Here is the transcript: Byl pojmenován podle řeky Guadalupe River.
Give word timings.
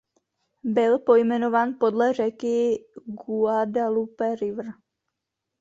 Byl 0.63 0.99
pojmenován 0.99 1.75
podle 1.79 2.13
řeky 2.13 2.85
Guadalupe 3.05 4.35
River. 4.35 4.65